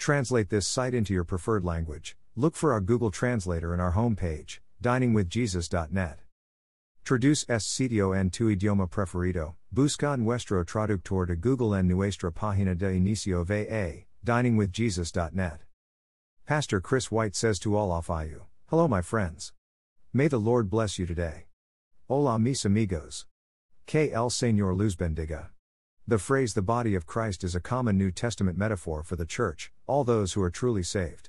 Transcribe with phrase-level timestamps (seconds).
[0.00, 2.16] Translate this site into your preferred language.
[2.34, 6.20] Look for our Google Translator in our homepage, diningwithjesus.net.
[7.04, 9.56] Traduce este sitio en tu idioma preferido.
[9.70, 15.58] Busca nuestro traductor de Google en nuestra página de inicio va, diningwithjesus.net.
[16.46, 19.52] Pastor Chris White says to all of you, Hello, my friends.
[20.14, 21.44] May the Lord bless you today.
[22.08, 23.26] Hola, mis amigos.
[23.84, 25.48] Que el Señor luz bendiga.
[26.08, 29.72] The phrase the body of Christ is a common New Testament metaphor for the church,
[29.86, 31.28] all those who are truly saved.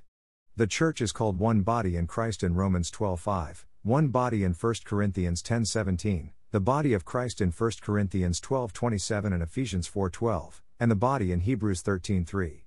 [0.55, 4.85] The church is called one body in Christ in Romans 12:5, one body in 1
[4.85, 10.95] Corinthians 10:17, the body of Christ in 1 Corinthians 12:27 and Ephesians 4:12, and the
[10.95, 12.65] body in Hebrews 13:3.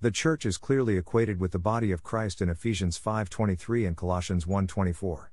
[0.00, 4.46] The church is clearly equated with the body of Christ in Ephesians 5:23 and Colossians
[4.46, 5.30] 1:24.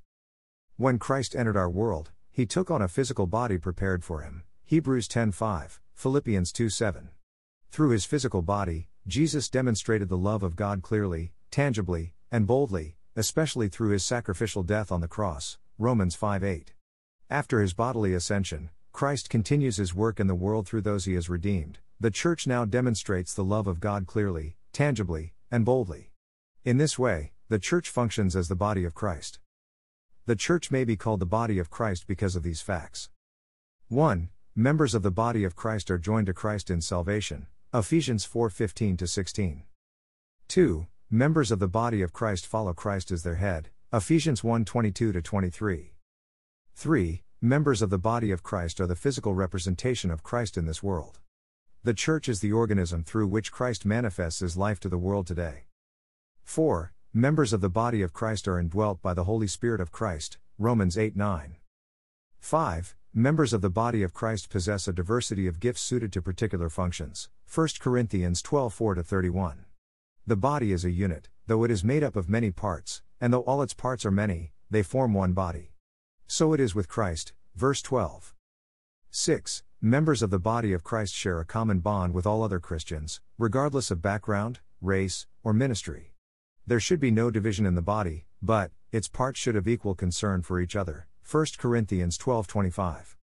[0.78, 4.44] When Christ entered our world, he took on a physical body prepared for him.
[4.64, 7.10] Hebrews 10:5, Philippians 2:7.
[7.72, 13.70] Through his physical body, Jesus demonstrated the love of God clearly, tangibly, and boldly, especially
[13.70, 15.58] through his sacrificial death on the cross.
[15.78, 16.74] Romans 5:8.
[17.30, 21.30] After his bodily ascension, Christ continues his work in the world through those he has
[21.30, 21.80] redeemed.
[22.00, 26.12] The church now demonstrates the love of God clearly, tangibly, and boldly.
[26.64, 29.40] In this way, the church functions as the body of Christ.
[30.26, 33.10] The church may be called the body of Christ because of these facts.
[33.90, 34.30] 1.
[34.56, 37.48] Members of the body of Christ are joined to Christ in salvation.
[37.74, 39.64] Ephesians 4:15 16.
[40.48, 40.88] 2.
[41.10, 43.72] Members of the body of Christ follow Christ as their head.
[43.92, 45.96] Ephesians 1:22 23.
[46.76, 47.24] 3.
[47.42, 51.20] Members of the body of Christ are the physical representation of Christ in this world.
[51.82, 55.64] The church is the organism through which Christ manifests his life to the world today.
[56.44, 56.94] 4.
[57.12, 60.38] Members of the body of Christ are indwelt by the Holy Spirit of Christ.
[60.60, 61.58] Romans 8 9.
[62.38, 62.96] 5.
[63.16, 67.30] Members of the body of Christ possess a diversity of gifts suited to particular functions.
[67.54, 69.66] 1 Corinthians 12 4 31.
[70.26, 73.42] The body is a unit, though it is made up of many parts, and though
[73.42, 75.74] all its parts are many, they form one body.
[76.26, 78.34] So it is with Christ, verse 12.
[79.12, 79.62] 6.
[79.80, 83.92] Members of the body of Christ share a common bond with all other Christians, regardless
[83.92, 86.16] of background, race, or ministry.
[86.66, 90.42] There should be no division in the body, but its parts should have equal concern
[90.42, 91.06] for each other.
[91.26, 93.16] 1 Corinthians 12:25.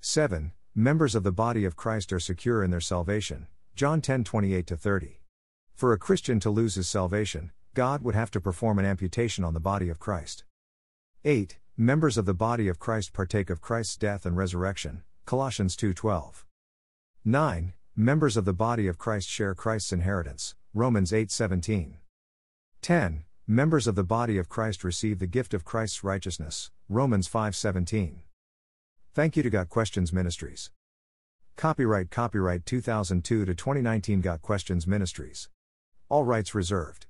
[0.00, 0.52] 7.
[0.74, 3.46] Members of the body of Christ are secure in their salvation.
[3.74, 5.22] John 10:28 30.
[5.72, 9.54] For a Christian to lose his salvation, God would have to perform an amputation on
[9.54, 10.44] the body of Christ.
[11.24, 11.58] 8.
[11.76, 15.02] Members of the body of Christ partake of Christ's death and resurrection.
[15.24, 16.44] Colossians 2:12.
[17.24, 17.74] 9.
[17.94, 20.56] Members of the body of Christ share Christ's inheritance.
[20.74, 21.98] Romans 8:17.
[22.82, 23.24] 10.
[23.50, 26.70] Members of the body of Christ receive the gift of Christ's righteousness.
[26.88, 28.20] Romans 5:17.
[29.12, 30.70] Thank you to Got Questions Ministries.
[31.56, 35.48] Copyright Copyright 2002 to 2019 Got Questions Ministries.
[36.08, 37.06] All rights reserved.